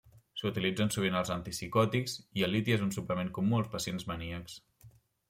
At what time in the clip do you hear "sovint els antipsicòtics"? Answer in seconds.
0.95-2.15